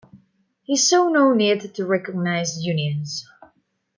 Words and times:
He 0.63 0.77
saw 0.77 1.09
no 1.09 1.31
need 1.35 1.75
to 1.75 1.85
recognise 1.85 2.57
Unions. 2.65 3.23